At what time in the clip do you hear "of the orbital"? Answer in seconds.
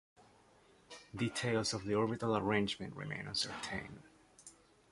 1.75-2.35